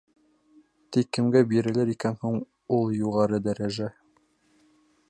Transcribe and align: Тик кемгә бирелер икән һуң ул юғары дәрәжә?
Тик 0.95 1.11
кемгә 1.17 1.43
бирелер 1.51 1.91
икән 1.95 2.17
һуң 2.25 2.41
ул 2.79 2.91
юғары 3.03 3.43
дәрәжә? 3.51 3.93